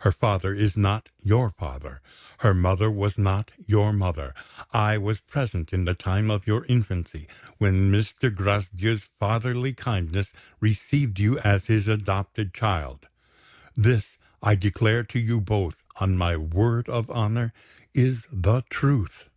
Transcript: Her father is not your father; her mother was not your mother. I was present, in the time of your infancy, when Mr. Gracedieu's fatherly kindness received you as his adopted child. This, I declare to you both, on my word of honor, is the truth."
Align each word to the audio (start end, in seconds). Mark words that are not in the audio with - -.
Her 0.00 0.10
father 0.10 0.52
is 0.52 0.76
not 0.76 1.08
your 1.20 1.48
father; 1.48 2.00
her 2.38 2.52
mother 2.52 2.90
was 2.90 3.16
not 3.16 3.52
your 3.66 3.92
mother. 3.92 4.34
I 4.72 4.98
was 4.98 5.20
present, 5.20 5.72
in 5.72 5.84
the 5.84 5.94
time 5.94 6.28
of 6.28 6.44
your 6.44 6.64
infancy, 6.64 7.28
when 7.58 7.92
Mr. 7.92 8.34
Gracedieu's 8.34 9.04
fatherly 9.20 9.72
kindness 9.72 10.32
received 10.58 11.20
you 11.20 11.38
as 11.38 11.66
his 11.66 11.86
adopted 11.86 12.52
child. 12.52 13.06
This, 13.76 14.18
I 14.42 14.56
declare 14.56 15.04
to 15.04 15.20
you 15.20 15.40
both, 15.40 15.76
on 16.00 16.16
my 16.16 16.36
word 16.36 16.88
of 16.88 17.08
honor, 17.08 17.52
is 17.94 18.26
the 18.32 18.62
truth." 18.70 19.28